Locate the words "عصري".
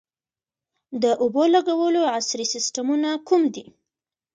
2.15-2.45